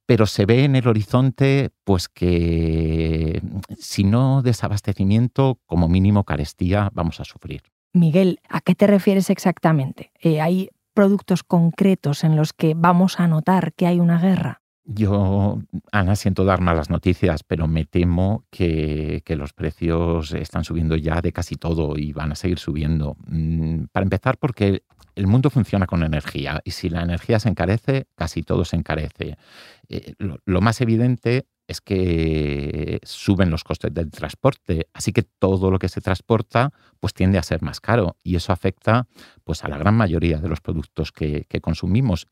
pero 0.07 0.27
se 0.27 0.47
ve 0.47 0.65
en 0.65 0.77
el 0.77 0.89
horizonte 0.89 1.71
pues 1.85 2.09
que 2.09 3.43
si 3.79 4.05
no 4.05 4.43
desabastecimiento, 4.43 5.59
como 5.67 5.89
mínimo 5.89 6.25
carestía, 6.25 6.91
vamos 6.93 7.21
a 7.21 7.25
sufrir. 7.25 7.63
Miguel, 7.93 8.41
¿a 8.49 8.61
qué 8.61 8.75
te 8.75 8.87
refieres 8.87 9.31
exactamente? 9.31 10.13
Eh, 10.21 10.41
¿Hay 10.41 10.71
productos 10.95 11.43
concretos 11.43 12.25
en 12.25 12.37
los 12.37 12.53
que 12.53 12.75
vamos 12.75 13.21
a 13.21 13.27
notar 13.27 13.75
que 13.75 13.87
hay 13.87 14.01
una 14.01 14.19
guerra? 14.19 14.62
Yo, 14.85 15.63
Ana, 15.93 16.17
siento 16.17 16.45
dar 16.45 16.61
malas 16.61 16.91
noticias, 16.91 17.45
pero 17.45 17.69
me 17.69 17.85
temo 17.85 18.45
que, 18.51 19.23
los 19.29 19.53
precios 19.53 20.33
están 20.33 20.65
subiendo 20.65 20.97
ya 20.97 21.21
de 21.21 21.33
casi 21.33 21.55
todo 21.55 21.97
y 21.97 22.13
van 22.13 22.33
a 22.33 22.35
seguir 22.35 22.59
subiendo. 22.59 23.17
Mm, 23.27 23.85
para 23.93 24.03
empezar, 24.05 24.39
porque 24.39 24.83
el 25.15 25.27
mundo 25.29 25.51
funciona 25.51 25.87
con 25.87 26.03
energía 26.03 26.61
y 26.65 26.73
si 26.73 26.89
la 26.89 27.03
energía 27.03 27.39
se 27.39 27.49
encarece, 27.49 28.07
casi 28.17 28.43
todo 28.43 28.65
se 28.65 28.77
encarece. 28.77 29.37
Eh, 29.89 30.15
lo, 30.19 30.61
más 30.61 30.81
evidente 30.81 31.47
es 31.69 31.81
que 31.81 32.99
suben 33.05 33.51
los 33.51 33.63
costes 33.63 33.95
del 33.95 34.11
transporte, 34.11 34.89
así 34.93 35.13
que 35.13 35.23
todo 35.23 35.71
lo 35.71 35.79
que 35.79 35.89
se 35.89 36.01
transporta 36.01 36.73
pues 36.99 37.15
tiende 37.15 37.39
a 37.39 37.43
ser 37.45 37.63
más 37.63 37.81
caro 37.81 38.17
y 38.25 38.35
eso 38.35 38.53
afecta 38.53 39.07
pues 39.45 39.63
a 39.65 39.69
la 39.69 39.79
gran 39.79 39.95
mayoría 39.95 40.39
de 40.39 40.49
los 40.49 40.61
productos 40.61 41.13
que, 41.13 41.47
que 41.49 41.61
consumimos. 41.61 42.27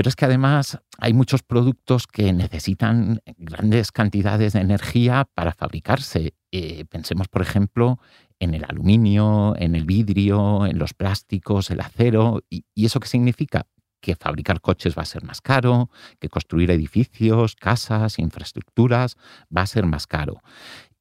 Pero 0.00 0.08
es 0.08 0.16
que 0.16 0.24
además 0.24 0.78
hay 0.96 1.12
muchos 1.12 1.42
productos 1.42 2.06
que 2.06 2.32
necesitan 2.32 3.20
grandes 3.36 3.92
cantidades 3.92 4.54
de 4.54 4.60
energía 4.60 5.28
para 5.34 5.52
fabricarse. 5.52 6.32
Eh, 6.52 6.86
pensemos, 6.86 7.28
por 7.28 7.42
ejemplo, 7.42 7.98
en 8.38 8.54
el 8.54 8.64
aluminio, 8.64 9.54
en 9.58 9.74
el 9.74 9.84
vidrio, 9.84 10.64
en 10.64 10.78
los 10.78 10.94
plásticos, 10.94 11.70
el 11.70 11.80
acero. 11.80 12.40
¿Y, 12.48 12.64
y 12.74 12.86
eso 12.86 12.98
qué 12.98 13.08
significa? 13.08 13.66
que 14.00 14.16
fabricar 14.16 14.62
coches 14.62 14.96
va 14.96 15.02
a 15.02 15.04
ser 15.04 15.24
más 15.24 15.42
caro, 15.42 15.90
que 16.18 16.30
construir 16.30 16.70
edificios, 16.70 17.54
casas, 17.54 18.18
infraestructuras 18.18 19.16
va 19.54 19.60
a 19.60 19.66
ser 19.66 19.84
más 19.84 20.06
caro. 20.06 20.40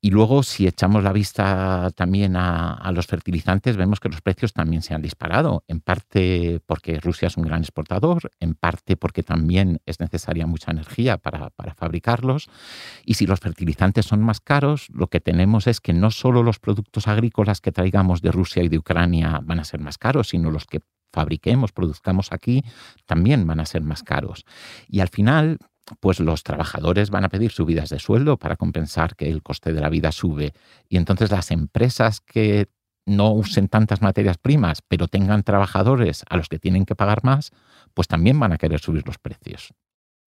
Y 0.02 0.12
luego, 0.12 0.44
si 0.44 0.66
echamos 0.66 1.04
la 1.04 1.12
vista 1.12 1.90
también 1.96 2.38
a, 2.38 2.90
los 2.94 3.06
fertilizantes, 3.06 3.76
vemos 3.76 4.00
que 4.00 4.08
los 4.08 4.22
precios 4.22 4.54
también 4.54 4.82
se 4.82 4.94
han 4.94 5.02
disparado, 5.02 5.64
en 5.68 5.82
parte 5.82 6.62
porque 6.66 7.00
Rusia 7.00 7.28
es 7.28 7.36
un 7.36 7.44
gran 7.44 7.62
exportador, 7.62 8.32
en 8.40 8.56
parte 8.56 8.96
porque 8.96 9.24
también 9.24 9.82
es 9.86 10.00
necesaria 10.00 10.48
mucha 10.48 10.72
energía 10.72 11.18
para, 11.18 11.50
para 11.50 11.74
fabricarlos. 11.74 12.50
Y 13.04 13.16
si 13.16 13.26
los 13.26 13.42
fertilizantes 13.42 14.06
son 14.06 14.22
más 14.22 14.40
caros, 14.40 14.88
lo 14.94 15.08
que 15.08 15.20
tenemos 15.20 15.68
es 15.68 15.82
que 15.82 15.92
no 15.94 16.12
solo 16.12 16.44
los 16.44 16.60
productos 16.60 17.08
agrícolas 17.08 17.60
que 17.60 17.74
traigamos 17.74 18.22
de 18.22 18.32
Rusia 18.32 18.64
y 18.64 18.70
de 18.70 18.78
Ucrania 18.78 19.42
van 19.44 19.60
a 19.60 19.66
ser 19.66 19.82
más 19.82 19.98
caros, 19.98 20.30
sino 20.30 20.50
los 20.50 20.66
que 20.66 20.80
fabriquemos, 21.12 21.72
produzcamos 21.72 22.32
aquí, 22.32 22.64
también 23.06 23.46
van 23.48 23.60
a 23.60 23.66
ser 23.66 23.82
más 23.82 24.04
caros. 24.04 24.46
Y 24.88 25.00
al 25.00 25.10
final, 25.10 25.58
pues 26.00 26.20
los 26.20 26.44
trabajadores 26.44 27.10
van 27.10 27.26
a 27.26 27.30
pedir 27.30 27.52
subidas 27.52 27.90
de 27.90 28.00
sueldo 28.00 28.38
para 28.38 28.56
compensar 28.56 29.16
que 29.16 29.30
el 29.30 29.44
coste 29.44 29.74
de 29.74 29.82
la 29.82 29.90
vida 29.90 30.12
sube. 30.12 30.54
Y 30.88 30.98
entonces 30.98 31.32
las 31.32 31.52
empresas 31.52 32.22
que 32.22 32.68
no 33.06 33.32
usen 33.32 33.68
tantas 33.68 34.02
materias 34.02 34.38
primas, 34.38 34.82
pero 34.88 35.08
tengan 35.08 35.44
trabajadores 35.44 36.24
a 36.30 36.38
los 36.38 36.48
que 36.48 36.60
tienen 36.60 36.86
que 36.86 36.96
pagar 36.96 37.24
más, 37.24 37.52
pues 37.94 38.08
también 38.08 38.40
van 38.40 38.54
a 38.54 38.58
querer 38.58 38.80
subir 38.80 39.06
los 39.06 39.18
precios. 39.18 39.74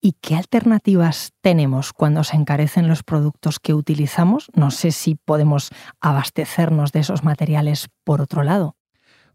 ¿Y 0.01 0.17
qué 0.19 0.35
alternativas 0.35 1.31
tenemos 1.39 1.93
cuando 1.93 2.25
se 2.25 2.35
encarecen 2.35 2.89
los 2.89 3.03
productos 3.03 3.59
que 3.61 3.73
utilizamos? 3.73 4.51
No 4.53 4.69
sé 4.69 4.91
si 4.91 5.15
podemos 5.15 5.69
abastecernos 6.01 6.91
de 6.91 6.99
esos 6.99 7.23
materiales 7.23 7.87
por 8.03 8.19
otro 8.19 8.43
lado. 8.43 8.75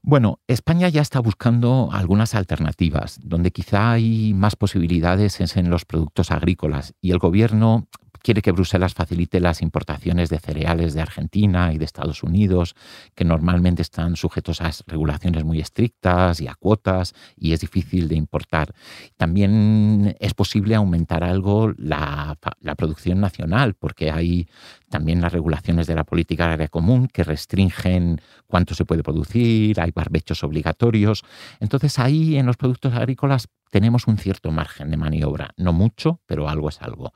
Bueno, 0.02 0.40
España 0.46 0.88
ya 0.88 1.02
está 1.02 1.20
buscando 1.20 1.90
algunas 1.92 2.34
alternativas. 2.34 3.18
Donde 3.22 3.50
quizá 3.50 3.92
hay 3.92 4.32
más 4.34 4.56
posibilidades 4.56 5.40
es 5.40 5.56
en 5.56 5.70
los 5.70 5.84
productos 5.84 6.30
agrícolas 6.30 6.94
y 7.00 7.10
el 7.10 7.18
gobierno 7.18 7.88
quiere 8.22 8.42
que 8.42 8.52
Bruselas 8.52 8.94
facilite 8.94 9.40
las 9.40 9.62
importaciones 9.62 10.30
de 10.30 10.38
cereales 10.38 10.94
de 10.94 11.00
Argentina 11.00 11.72
y 11.72 11.78
de 11.78 11.84
Estados 11.84 12.22
Unidos, 12.22 12.74
que 13.14 13.24
normalmente 13.24 13.82
están 13.82 14.16
sujetos 14.16 14.60
a 14.60 14.70
regulaciones 14.86 15.44
muy 15.44 15.60
estrictas 15.60 16.40
y 16.40 16.48
a 16.48 16.54
cuotas 16.54 17.14
y 17.36 17.52
es 17.52 17.60
difícil 17.60 18.08
de 18.08 18.16
importar. 18.16 18.74
También 19.16 20.16
es 20.20 20.34
posible 20.34 20.74
aumentar 20.74 21.24
algo 21.24 21.72
la, 21.76 22.36
producción 22.76 23.20
nacional, 23.20 23.74
porque 23.74 24.10
hay 24.10 24.48
también 24.88 25.20
las 25.20 25.32
regulaciones 25.32 25.86
de 25.86 25.94
la 25.94 26.04
política 26.04 26.44
agraria 26.44 26.68
común 26.68 27.08
que 27.08 27.24
restringen 27.24 28.20
cuánto 28.46 28.74
se 28.74 28.84
puede 28.84 29.02
producir, 29.02 29.80
hay 29.80 29.90
barbechos 29.90 30.44
obligatorios. 30.44 31.24
Entonces 31.60 31.98
ahí 31.98 32.36
en 32.36 32.46
los 32.46 32.56
productos 32.56 32.94
agrícolas 32.94 33.48
tenemos 33.70 34.06
un 34.06 34.18
cierto 34.18 34.50
margen 34.50 34.90
de 34.90 34.96
maniobra, 34.96 35.50
no 35.56 35.72
mucho, 35.72 36.20
pero 36.26 36.48
algo 36.48 36.68
es 36.68 36.80
algo. 36.82 37.12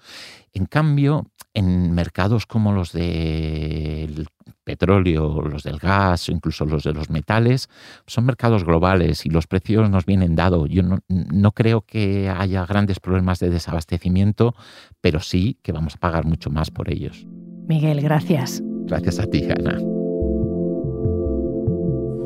En 0.52 0.66
cambio, 0.66 1.26
en 1.54 1.92
mercados 1.92 2.46
como 2.46 2.72
los 2.72 2.92
del 2.92 4.26
petróleo, 4.64 5.42
los 5.42 5.62
del 5.62 5.78
gas 5.78 6.28
incluso 6.28 6.64
los 6.64 6.84
de 6.84 6.92
los 6.92 7.10
metales, 7.10 7.68
son 8.06 8.24
mercados 8.24 8.64
globales 8.64 9.26
y 9.26 9.30
los 9.30 9.46
precios 9.46 9.90
nos 9.90 10.06
vienen 10.06 10.36
dados. 10.36 10.68
Yo 10.68 10.82
no, 10.82 10.98
no 11.08 11.52
creo 11.52 11.82
que 11.82 12.28
haya 12.28 12.64
grandes 12.66 13.00
problemas 13.00 13.38
de 13.38 13.50
desabastecimiento, 13.50 14.54
pero 15.00 15.20
sí 15.20 15.58
que 15.62 15.72
vamos 15.72 15.96
a 15.96 15.98
pagar 15.98 16.24
mucho 16.24 16.50
más 16.50 16.70
por 16.70 16.90
ellos. 16.90 17.26
Miguel, 17.66 18.00
gracias. 18.00 18.62
Gracias 18.86 19.18
a 19.18 19.26
ti, 19.26 19.48
Ana. 19.50 19.78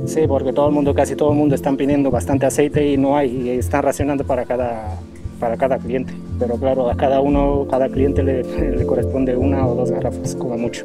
Sí, 0.06 0.20
porque 0.28 0.52
todo 0.52 0.68
el 0.68 0.74
mundo, 0.74 0.94
casi 0.94 1.16
todo 1.16 1.32
el 1.32 1.36
mundo 1.36 1.54
están 1.54 1.76
pidiendo 1.76 2.10
bastante 2.10 2.46
aceite 2.46 2.92
y 2.92 2.96
no 2.96 3.16
hay, 3.16 3.50
están 3.50 3.82
racionando 3.82 4.24
para 4.24 4.44
cada, 4.44 4.98
para 5.40 5.56
cada 5.56 5.78
cliente. 5.78 6.14
Pero 6.38 6.54
claro, 6.56 6.88
a 6.88 6.96
cada 6.96 7.20
uno, 7.20 7.66
cada 7.68 7.88
cliente 7.88 8.22
le, 8.22 8.42
le 8.44 8.86
corresponde 8.86 9.36
una 9.36 9.66
o 9.66 9.74
dos 9.74 9.90
garrafas, 9.90 10.36
como 10.36 10.56
mucho. 10.56 10.84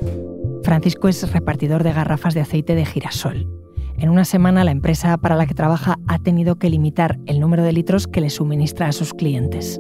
Francisco 0.64 1.08
es 1.08 1.32
repartidor 1.32 1.84
de 1.84 1.94
garrafas 1.94 2.34
de 2.34 2.42
aceite 2.42 2.76
de 2.76 2.86
girasol. 2.86 3.48
En 3.98 4.10
una 4.10 4.26
semana 4.26 4.64
la 4.64 4.72
empresa 4.72 5.16
para 5.18 5.36
la 5.36 5.46
que 5.46 5.54
trabaja 5.54 5.98
ha 6.08 6.18
tenido 6.18 6.56
que 6.56 6.72
limitar 6.72 7.20
el 7.28 7.40
número 7.40 7.64
de 7.64 7.74
litros 7.74 8.08
que 8.08 8.22
le 8.22 8.32
suministra 8.32 8.88
a 8.88 8.92
sus 8.92 9.14
clientes. 9.14 9.80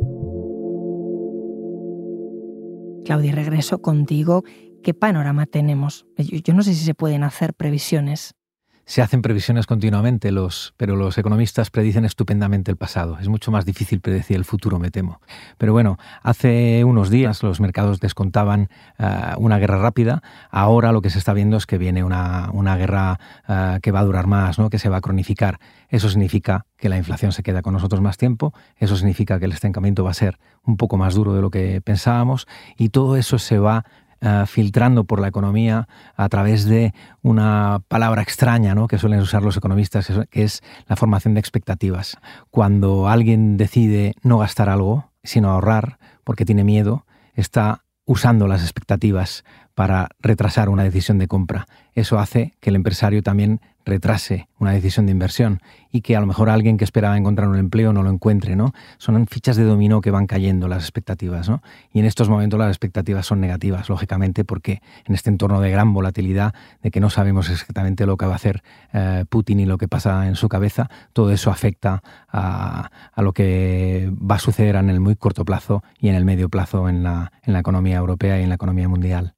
Claudia, 3.06 3.32
regreso 3.32 3.82
contigo. 3.82 4.44
¿Qué 4.84 4.94
panorama 4.94 5.48
tenemos? 5.48 6.06
Yo 6.18 6.54
no 6.54 6.62
sé 6.62 6.76
si 6.76 6.86
se 6.86 6.94
pueden 6.94 7.24
hacer 7.24 7.54
previsiones 7.56 8.36
se 8.86 9.02
hacen 9.02 9.22
previsiones 9.22 9.68
continuamente, 9.68 10.32
pero 10.78 10.96
los 10.96 11.18
economistas 11.18 11.70
predicen 11.70 12.06
estupendamente 12.06 12.72
el 12.72 12.78
pasado. 12.78 13.18
Es 13.20 13.28
mucho 13.28 13.52
más 13.52 13.66
difícil 13.66 14.02
predecir 14.02 14.36
el 14.36 14.46
futuro, 14.46 14.80
me 14.80 14.92
temo. 14.92 15.22
Pero 15.58 15.74
bueno, 15.74 15.98
hace 16.22 16.84
unos 16.84 17.10
días 17.10 17.44
los 17.44 17.62
mercados 17.62 18.00
descontaban 18.00 18.70
eh, 19.00 19.34
una 19.38 19.60
guerra 19.60 19.78
rápida. 19.78 20.22
Ahora 20.50 20.92
lo 20.92 21.02
que 21.02 21.10
se 21.10 21.20
está 21.20 21.34
viendo 21.34 21.58
es 21.58 21.66
que 21.66 21.78
viene 21.78 22.04
una, 22.04 22.50
una 22.54 22.76
guerra 22.76 23.20
eh, 23.48 23.80
que 23.82 23.92
va 23.92 24.00
a 24.00 24.06
durar 24.06 24.28
más, 24.28 24.60
¿no? 24.60 24.70
que 24.70 24.80
se 24.80 24.90
va 24.90 24.98
a 24.98 25.02
cronificar. 25.02 25.60
Eso 25.90 26.10
significa 26.10 26.66
que 26.78 26.90
la 26.90 26.98
inflación 26.98 27.32
se 27.32 27.44
queda 27.44 27.62
con 27.62 27.74
nosotros 27.74 28.02
más 28.02 28.18
tiempo. 28.18 28.54
Eso 28.78 28.96
significa 28.96 29.40
que 29.40 29.46
el 29.46 29.52
estancamiento 29.52 30.04
va 30.04 30.12
a 30.12 30.16
ser 30.16 30.40
un 30.64 30.78
poco 30.78 30.98
más 30.98 31.14
duro 31.14 31.34
de 31.34 31.42
lo 31.42 31.50
que 31.50 31.82
pensábamos. 31.82 32.48
Y 32.78 32.90
todo 32.90 33.16
eso 33.16 33.40
se 33.40 33.60
va 33.60 33.86
eh, 34.22 34.44
filtrando 34.46 35.04
por 35.04 35.20
la 35.20 35.28
economía 35.28 35.88
a 36.16 36.30
través 36.30 36.66
de 36.66 36.94
una 37.24 37.82
palabra 37.88 38.22
extraña 38.22 38.76
¿no? 38.76 38.88
que 38.88 39.00
suelen 39.00 39.20
usar 39.20 39.42
los 39.42 39.58
economistas, 39.58 40.12
que 40.30 40.44
es 40.44 40.62
la 40.88 40.96
formación 40.96 41.34
de 41.34 41.40
expectativas. 41.40 42.18
Cuando 42.52 43.10
alguien 43.10 43.58
decide 43.58 44.14
no 44.22 44.38
gastar 44.38 44.70
algo, 44.70 45.12
sino 45.24 45.50
ahorrar 45.50 45.98
porque 46.24 46.46
tiene 46.46 46.64
miedo, 46.64 47.06
está 47.34 47.84
usando 48.06 48.48
las 48.48 48.62
expectativas 48.62 49.44
para 49.74 50.10
retrasar 50.20 50.70
una 50.70 50.84
decisión 50.84 51.18
de 51.18 51.28
compra. 51.28 51.66
Eso 51.94 52.20
hace 52.20 52.54
que 52.60 52.70
el 52.70 52.76
empresario 52.76 53.24
también 53.24 53.60
retrase 53.86 54.48
una 54.60 54.72
decisión 54.72 55.06
de 55.06 55.12
inversión 55.12 55.62
y 55.92 56.02
que 56.02 56.16
a 56.16 56.20
lo 56.20 56.26
mejor 56.26 56.50
alguien 56.50 56.78
que 56.78 56.84
esperaba 56.84 57.18
encontrar 57.18 57.48
un 57.48 57.58
empleo 57.58 57.94
no 57.94 58.04
lo 58.04 58.10
encuentre, 58.10 58.56
¿no? 58.56 58.74
Son 58.98 59.28
fichas 59.28 59.58
de 59.58 59.64
dominó 59.64 60.02
que 60.02 60.12
van 60.12 60.28
cayendo 60.28 60.68
las 60.68 60.84
expectativas, 60.84 61.50
¿no? 61.50 61.62
Y 61.92 62.00
en 62.00 62.06
estos 62.06 62.30
momentos 62.30 62.60
las 62.60 62.70
expectativas 62.70 63.26
son 63.26 63.42
negativas, 63.42 63.90
lógicamente, 63.90 64.46
porque 64.46 64.82
en 65.06 65.16
este 65.16 65.30
entorno 65.30 65.60
de 65.62 65.72
gran 65.72 65.94
volatilidad, 65.94 66.54
de 66.82 66.92
que 66.92 67.00
no 67.00 67.10
sabemos 67.10 67.50
exactamente 67.50 68.06
lo 68.06 68.18
que 68.18 68.26
va 68.26 68.34
a 68.34 68.36
hacer 68.36 68.64
eh, 68.94 69.26
Putin 69.30 69.60
y 69.60 69.66
lo 69.66 69.78
que 69.78 69.88
pasa 69.88 70.28
en 70.28 70.36
su 70.36 70.48
cabeza, 70.48 70.90
todo 71.14 71.32
eso 71.32 71.52
afecta 71.52 72.04
a, 72.30 72.90
lo 73.18 73.34
que 73.34 74.12
va 74.14 74.36
a 74.36 74.40
suceder 74.40 74.76
en 74.76 74.90
el 74.90 75.00
muy 75.00 75.16
corto 75.16 75.46
plazo 75.46 75.84
y 76.00 76.10
en 76.10 76.16
el 76.16 76.26
medio 76.26 76.50
plazo 76.50 76.90
en 76.90 77.04
la, 77.04 77.32
en 77.44 77.54
la 77.54 77.60
economía 77.60 77.98
europea 77.98 78.40
y 78.40 78.44
en 78.44 78.50
la 78.50 78.56
economía 78.56 78.88
mundial. 78.88 79.36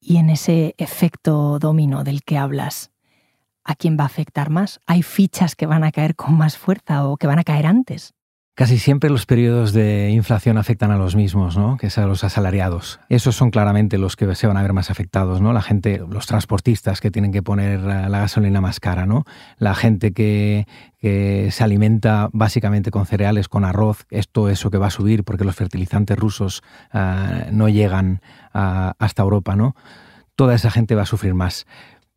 Y 0.00 0.18
en 0.18 0.30
ese 0.30 0.74
efecto 0.78 1.58
dominó 1.58 2.04
del 2.04 2.22
que 2.22 2.38
hablas, 2.38 2.92
¿a 3.66 3.74
quién 3.74 3.98
va 3.98 4.04
a 4.04 4.06
afectar 4.06 4.48
más? 4.48 4.80
¿Hay 4.86 5.02
fichas 5.02 5.56
que 5.56 5.66
van 5.66 5.84
a 5.84 5.92
caer 5.92 6.14
con 6.14 6.36
más 6.36 6.56
fuerza 6.56 7.04
o 7.04 7.16
que 7.16 7.26
van 7.26 7.38
a 7.38 7.44
caer 7.44 7.66
antes? 7.66 8.14
Casi 8.56 8.78
siempre 8.78 9.10
los 9.10 9.26
periodos 9.26 9.74
de 9.74 10.08
inflación 10.08 10.56
afectan 10.56 10.90
a 10.90 10.96
los 10.96 11.14
mismos, 11.14 11.58
¿no? 11.58 11.76
que 11.76 11.88
es 11.88 11.96
los 11.98 12.24
asalariados. 12.24 13.00
Esos 13.10 13.36
son 13.36 13.50
claramente 13.50 13.98
los 13.98 14.16
que 14.16 14.34
se 14.34 14.46
van 14.46 14.56
a 14.56 14.62
ver 14.62 14.72
más 14.72 14.90
afectados, 14.90 15.42
¿no? 15.42 15.52
La 15.52 15.60
gente, 15.60 16.02
los 16.08 16.24
transportistas 16.24 17.02
que 17.02 17.10
tienen 17.10 17.32
que 17.32 17.42
poner 17.42 17.80
la 17.80 18.08
gasolina 18.08 18.62
más 18.62 18.80
cara, 18.80 19.04
¿no? 19.04 19.24
La 19.58 19.74
gente 19.74 20.12
que, 20.14 20.66
se 21.02 21.62
alimenta 21.62 22.30
básicamente 22.32 22.90
con 22.90 23.04
cereales, 23.04 23.48
con 23.48 23.66
arroz, 23.66 24.06
es 24.10 24.26
todo 24.30 24.48
eso 24.48 24.70
que 24.70 24.78
va 24.78 24.86
a 24.86 24.90
subir 24.90 25.22
porque 25.22 25.44
los 25.44 25.54
fertilizantes 25.54 26.18
rusos 26.18 26.62
ah, 26.92 27.48
no 27.52 27.68
llegan 27.68 28.22
hasta 28.54 29.22
Europa, 29.22 29.54
¿no? 29.54 29.76
Toda 30.34 30.54
esa 30.54 30.70
gente 30.70 30.94
va 30.94 31.02
a 31.02 31.06
sufrir 31.06 31.34
más. 31.34 31.66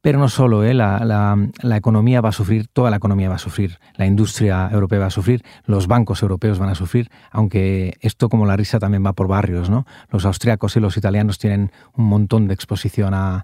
Pero 0.01 0.17
no 0.17 0.29
solo, 0.29 0.63
¿eh? 0.63 0.73
la, 0.73 1.35
economía 1.75 2.21
va 2.21 2.29
a 2.29 2.31
sufrir, 2.31 2.67
toda 2.71 2.89
la 2.89 2.95
economía 2.95 3.27
va 3.27 3.35
a 3.35 3.39
sufrir, 3.39 3.79
la 3.95 4.05
industria 4.05 4.69
europea 4.71 4.99
va 4.99 5.05
a 5.07 5.09
sufrir, 5.09 5.43
los 5.65 5.87
bancos 5.87 6.21
europeos 6.21 6.57
van 6.57 6.69
a 6.69 6.75
sufrir, 6.75 7.09
aunque 7.31 7.97
esto 7.99 8.29
como 8.29 8.45
la 8.45 8.55
risa 8.55 8.79
también 8.79 9.05
va 9.05 9.11
por 9.11 9.27
barrios. 9.27 9.69
¿no? 9.69 9.85
Los 10.09 10.25
austriacos 10.25 10.77
y 10.77 10.79
los 10.79 10.95
italianos 10.95 11.37
tienen 11.37 11.73
un 11.93 12.05
montón 12.05 12.47
de 12.47 12.53
exposición 12.53 13.13
a, 13.13 13.43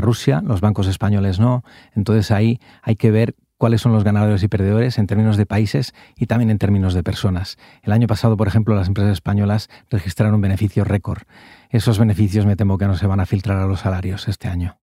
Rusia, 0.00 0.42
los 0.44 0.60
bancos 0.60 0.86
españoles 0.86 1.40
no. 1.40 1.62
Entonces 1.94 2.30
ahí 2.30 2.60
hay 2.82 2.96
que 2.96 3.10
ver 3.10 3.34
cuáles 3.58 3.80
son 3.80 3.92
los 3.92 4.04
ganadores 4.04 4.42
y 4.42 4.48
perdedores 4.48 4.98
en 4.98 5.06
términos 5.06 5.36
de 5.36 5.46
países 5.46 5.94
y 6.16 6.26
también 6.26 6.50
en 6.50 6.58
términos 6.58 6.94
de 6.94 7.02
personas. 7.02 7.58
El 7.82 7.92
año 7.92 8.06
pasado, 8.06 8.36
por 8.36 8.48
ejemplo, 8.48 8.74
las 8.74 8.88
empresas 8.88 9.12
españolas 9.12 9.68
registraron 9.90 10.40
beneficios 10.40 10.86
récord. 10.86 11.22
Esos 11.70 11.98
beneficios 11.98 12.46
me 12.46 12.56
temo 12.56 12.78
que 12.78 12.86
no 12.86 12.96
se 12.96 13.06
van 13.06 13.20
a 13.20 13.26
filtrar 13.26 13.58
a 13.58 13.66
los 13.66 13.80
salarios 13.80 14.28
este 14.28 14.48
año. 14.48 14.78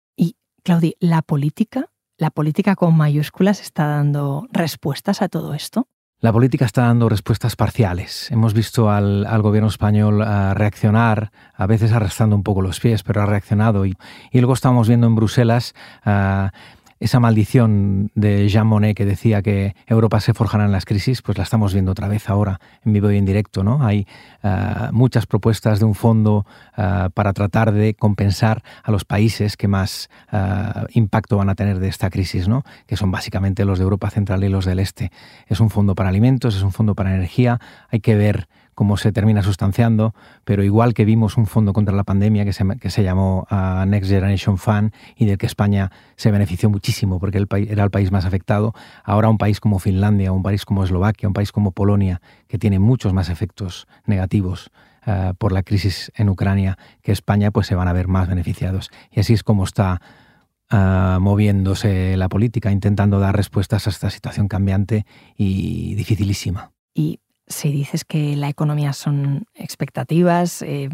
Claudi, 0.63 0.95
¿la 0.99 1.23
política, 1.23 1.89
la 2.17 2.29
política 2.29 2.75
con 2.75 2.95
mayúsculas 2.95 3.61
está 3.61 3.87
dando 3.87 4.47
respuestas 4.51 5.23
a 5.23 5.27
todo 5.27 5.55
esto? 5.55 5.87
La 6.19 6.31
política 6.31 6.65
está 6.65 6.83
dando 6.83 7.09
respuestas 7.09 7.55
parciales. 7.55 8.29
Hemos 8.29 8.53
visto 8.53 8.91
al, 8.91 9.25
gobierno 9.41 9.69
español 9.69 10.21
eh, 10.21 10.53
reaccionar, 10.53 11.31
a 11.55 11.65
veces 11.65 11.91
arrastrando 11.93 12.35
un 12.35 12.43
poco 12.43 12.61
los 12.61 12.79
pies, 12.79 13.01
pero 13.01 13.23
ha 13.23 13.25
reaccionado. 13.25 13.87
Y, 13.87 13.97
luego 14.33 14.53
estamos 14.53 14.87
viendo 14.87 15.07
en 15.07 15.15
Bruselas 15.15 15.73
eh, 16.05 16.49
esa 17.01 17.19
maldición 17.19 18.11
de 18.13 18.47
Jean 18.47 18.67
Monnet 18.67 18.95
que 18.95 19.05
decía 19.05 19.41
que 19.41 19.75
Europa 19.87 20.19
se 20.19 20.35
forjará 20.35 20.65
en 20.65 20.71
las 20.71 20.85
crisis, 20.85 21.23
pues 21.23 21.35
la 21.35 21.43
estamos 21.43 21.73
viendo 21.73 21.91
otra 21.91 22.07
vez 22.07 22.29
ahora 22.29 22.59
en 22.85 22.93
vivo 22.93 23.09
y 23.09 23.17
en 23.17 23.25
directo. 23.25 23.63
¿no? 23.63 23.83
Hay 23.83 24.05
eh, 24.43 24.47
muchas 24.91 25.25
propuestas 25.25 25.79
de 25.79 25.85
un 25.85 25.95
fondo 25.95 26.45
eh, 26.77 27.09
para 27.15 27.33
tratar 27.33 27.71
de 27.71 27.95
compensar 27.95 28.61
a 28.83 28.91
los 28.91 29.03
países 29.03 29.57
que 29.57 29.67
más 29.67 30.11
eh, 30.31 30.37
impacto 30.93 31.37
van 31.37 31.49
a 31.49 31.55
tener 31.55 31.79
de 31.79 31.87
esta 31.87 32.11
crisis, 32.11 32.47
¿no? 32.47 32.63
que 32.85 32.95
son 32.95 33.09
básicamente 33.09 33.65
los 33.65 33.79
de 33.79 33.83
Europa 33.83 34.11
Central 34.11 34.43
y 34.43 34.49
los 34.49 34.65
del 34.65 34.77
Este. 34.77 35.11
Es 35.47 35.59
un 35.59 35.71
fondo 35.71 35.95
para 35.95 36.09
alimentos, 36.09 36.55
es 36.55 36.61
un 36.61 36.71
fondo 36.71 36.93
para 36.93 37.15
energía. 37.15 37.59
Hay 37.89 38.01
que 38.01 38.13
ver 38.13 38.47
cómo 38.75 38.97
se 38.97 39.11
termina 39.11 39.43
sustanciando, 39.43 40.13
pero 40.43 40.63
igual 40.63 40.93
que 40.93 41.05
vimos 41.05 41.37
un 41.37 41.45
fondo 41.45 41.73
contra 41.73 41.95
la 41.95 42.03
pandemia 42.03 42.45
que 42.45 42.53
se, 42.53 42.65
que 42.79 42.89
se 42.89 43.03
llamó 43.03 43.47
uh, 43.51 43.85
Next 43.85 44.09
Generation 44.09 44.57
Fund 44.57 44.93
y 45.15 45.25
del 45.25 45.37
que 45.37 45.45
España 45.45 45.91
se 46.15 46.31
benefició 46.31 46.69
muchísimo 46.69 47.19
porque 47.19 47.37
el 47.37 47.47
era 47.69 47.83
el 47.83 47.91
país 47.91 48.11
más 48.11 48.25
afectado, 48.25 48.73
ahora 49.03 49.29
un 49.29 49.37
país 49.37 49.59
como 49.59 49.79
Finlandia, 49.79 50.31
un 50.31 50.43
país 50.43 50.65
como 50.65 50.83
Eslovaquia, 50.83 51.27
un 51.27 51.33
país 51.33 51.51
como 51.51 51.71
Polonia, 51.71 52.21
que 52.47 52.57
tiene 52.57 52.79
muchos 52.79 53.13
más 53.13 53.29
efectos 53.29 53.87
negativos 54.05 54.71
uh, 55.05 55.33
por 55.35 55.51
la 55.51 55.63
crisis 55.63 56.11
en 56.15 56.29
Ucrania 56.29 56.77
que 57.01 57.11
España, 57.11 57.51
pues 57.51 57.67
se 57.67 57.75
van 57.75 57.87
a 57.87 57.93
ver 57.93 58.07
más 58.07 58.27
beneficiados. 58.27 58.89
Y 59.11 59.19
así 59.19 59.33
es 59.33 59.43
como 59.43 59.63
está 59.63 60.01
uh, 60.71 61.19
moviéndose 61.19 62.15
la 62.17 62.29
política, 62.29 62.71
intentando 62.71 63.19
dar 63.19 63.35
respuestas 63.35 63.87
a 63.87 63.89
esta 63.89 64.09
situación 64.09 64.47
cambiante 64.47 65.05
y 65.35 65.95
dificilísima. 65.95 66.71
Y 66.93 67.19
si 67.51 67.71
dices 67.71 68.05
que 68.05 68.35
la 68.35 68.49
economía 68.49 68.93
son 68.93 69.45
expectativas, 69.55 70.61
eh, 70.61 70.89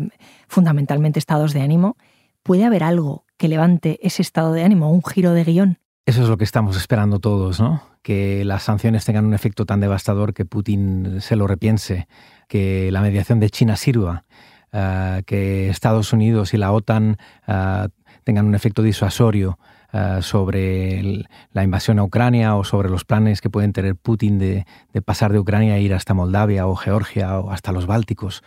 fundamentalmente 0.47 1.19
estados 1.19 1.53
de 1.53 1.61
ánimo, 1.61 1.97
¿puede 2.43 2.65
haber 2.65 2.83
algo 2.83 3.25
que 3.37 3.47
levante 3.47 3.99
ese 4.01 4.21
estado 4.21 4.53
de 4.53 4.63
ánimo, 4.63 4.91
un 4.91 5.03
giro 5.03 5.31
de 5.33 5.43
guion? 5.43 5.79
Eso 6.05 6.23
es 6.23 6.29
lo 6.29 6.37
que 6.37 6.45
estamos 6.45 6.77
esperando 6.77 7.19
todos, 7.19 7.59
¿no? 7.59 7.83
Que 8.01 8.45
las 8.45 8.63
sanciones 8.63 9.03
tengan 9.03 9.25
un 9.25 9.33
efecto 9.33 9.65
tan 9.65 9.81
devastador 9.81 10.33
que 10.33 10.45
Putin 10.45 11.19
se 11.19 11.35
lo 11.35 11.47
repiense, 11.47 12.07
que 12.47 12.91
la 12.91 13.01
mediación 13.01 13.39
de 13.41 13.49
China 13.49 13.75
sirva, 13.75 14.23
eh, 14.71 15.23
que 15.25 15.69
Estados 15.69 16.13
Unidos 16.13 16.53
y 16.53 16.57
la 16.57 16.71
OTAN 16.71 17.17
eh, 17.47 17.87
tengan 18.23 18.45
un 18.45 18.55
efecto 18.55 18.81
disuasorio 18.81 19.59
eh, 19.94 20.20
sobre 20.22 21.25
la 21.51 21.63
invasión 21.63 22.00
a 22.00 22.03
Ucrania 22.03 22.56
o 22.56 22.63
sobre 22.63 22.89
los 22.89 23.06
planes 23.06 23.41
que 23.41 23.50
pueden 23.50 23.74
tener 23.74 23.96
Putin 23.96 24.38
de, 24.39 24.65
pasar 25.06 25.32
de 25.32 25.39
Ucrania 25.39 25.77
e 25.77 25.82
ir 25.82 25.94
hasta 25.94 26.13
Moldavia 26.13 26.67
o 26.67 26.75
Georgia 26.75 27.39
o 27.39 27.51
hasta 27.51 27.72
los 27.72 27.86
Bálticos. 27.86 28.44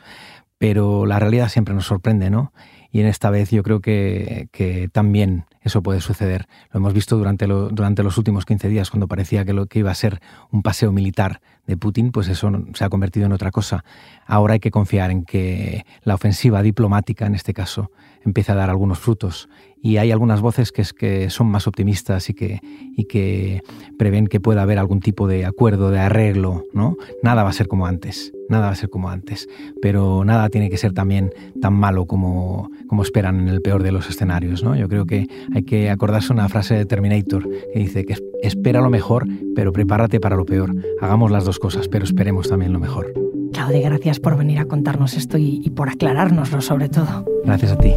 Pero 0.58 1.06
la 1.06 1.18
realidad 1.18 1.48
siempre 1.48 1.74
nos 1.74 1.86
sorprende, 1.86 2.28
¿no? 2.28 2.52
y 2.92 3.00
en 3.00 3.06
esta 3.06 3.30
vez 3.30 3.50
yo 3.50 3.62
creo 3.62 3.80
que, 3.80 4.48
también 4.92 5.44
eso 5.62 5.82
puede 5.82 6.00
suceder. 6.00 6.46
Lo 6.72 6.78
hemos 6.78 6.92
visto 6.92 7.16
durante, 7.16 7.46
durante 7.46 8.02
los 8.02 8.18
últimos 8.18 8.44
15 8.44 8.68
días, 8.68 8.90
cuando 8.90 9.08
parecía 9.08 9.44
que 9.44 9.52
lo 9.52 9.66
que 9.66 9.80
iba 9.80 9.90
a 9.90 9.94
ser 9.94 10.20
un 10.50 10.62
paseo 10.62 10.90
militar 10.90 11.40
de 11.66 11.76
Putin, 11.76 12.10
pues 12.12 12.28
eso 12.28 12.50
se 12.74 12.84
ha 12.84 12.88
convertido 12.88 13.26
en 13.26 13.32
otra 13.32 13.50
cosa. 13.50 13.84
Ahora 14.26 14.54
hay 14.54 14.60
que 14.60 14.70
confiar 14.70 15.10
en 15.10 15.24
que 15.24 15.84
la 16.02 16.14
ofensiva 16.14 16.62
diplomática, 16.62 17.26
en 17.26 17.34
este 17.34 17.54
caso, 17.54 17.90
empiece 18.24 18.52
a 18.52 18.54
dar 18.54 18.70
algunos 18.70 18.98
frutos. 18.98 19.48
Y 19.82 19.96
hay 19.96 20.10
algunas 20.10 20.42
voces 20.42 20.72
que, 20.72 20.82
es, 20.82 20.92
que 20.92 21.30
son 21.30 21.46
más 21.46 21.66
optimistas 21.66 22.28
y 22.28 22.34
que, 22.34 22.60
y 22.94 23.04
que 23.04 23.62
prevén 23.98 24.26
que 24.26 24.38
pueda 24.38 24.60
haber 24.60 24.78
algún 24.78 25.00
tipo 25.00 25.26
de 25.26 25.46
acuerdo, 25.46 25.90
de 25.90 26.00
arreglo. 26.00 26.64
¿no? 26.74 26.96
Nada 27.22 27.44
va 27.44 27.48
a 27.48 27.54
ser 27.54 27.66
como 27.66 27.86
antes, 27.86 28.30
nada 28.50 28.66
va 28.66 28.72
a 28.72 28.76
ser 28.76 28.90
como 28.90 29.08
antes, 29.08 29.48
pero 29.80 30.22
nada 30.24 30.50
tiene 30.50 30.68
que 30.68 30.76
ser 30.76 30.92
también 30.92 31.32
tan 31.62 31.72
malo 31.72 32.04
como, 32.04 32.68
como 32.88 33.02
esperan 33.02 33.40
en 33.40 33.48
el 33.48 33.62
peor 33.62 33.82
de 33.82 33.92
los 33.92 34.10
escenarios. 34.10 34.62
¿no? 34.62 34.76
Yo 34.76 34.86
creo 34.86 35.06
que 35.06 35.26
hay 35.54 35.62
que 35.62 35.88
acordarse 35.88 36.30
una 36.30 36.48
frase 36.50 36.74
de 36.74 36.84
Terminator 36.84 37.48
que 37.72 37.78
dice 37.78 38.04
que 38.04 38.16
espera 38.42 38.82
lo 38.82 38.90
mejor, 38.90 39.26
pero 39.56 39.72
prepárate 39.72 40.20
para 40.20 40.36
lo 40.36 40.44
peor. 40.44 40.74
Hagamos 41.00 41.30
las 41.30 41.46
dos 41.46 41.49
cosas, 41.58 41.88
pero 41.88 42.04
esperemos 42.04 42.48
también 42.48 42.72
lo 42.72 42.78
mejor. 42.78 43.12
Claudia, 43.52 43.88
gracias 43.88 44.20
por 44.20 44.36
venir 44.36 44.58
a 44.58 44.66
contarnos 44.66 45.14
esto 45.14 45.38
y, 45.38 45.60
y 45.64 45.70
por 45.70 45.88
aclarárnoslo 45.88 46.60
sobre 46.60 46.88
todo. 46.88 47.24
Gracias 47.44 47.72
a 47.72 47.78
ti. 47.78 47.92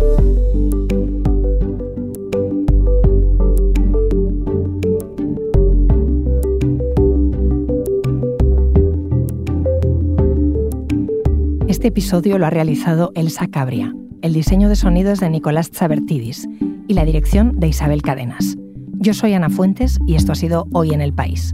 Este 11.84 11.90
episodio 11.90 12.38
lo 12.38 12.46
ha 12.46 12.50
realizado 12.50 13.12
Elsa 13.14 13.48
Cabria, 13.48 13.94
el 14.22 14.34
diseño 14.34 14.70
de 14.70 14.78
sonidos 14.78 15.20
de 15.20 15.30
Nicolás 15.30 15.70
Chabertidis 15.70 16.48
y 16.88 16.94
la 16.94 17.04
dirección 17.04 17.60
de 17.60 17.68
Isabel 17.68 18.02
Cadenas. 18.02 18.56
Yo 19.00 19.14
soy 19.14 19.34
Ana 19.34 19.50
Fuentes 19.50 20.00
y 20.08 20.16
esto 20.16 20.32
ha 20.32 20.36
sido 20.36 20.66
Hoy 20.72 20.94
en 20.94 21.02
el 21.02 21.12
País. 21.12 21.54